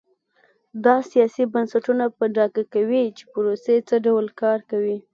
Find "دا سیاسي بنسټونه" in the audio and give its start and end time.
0.85-2.05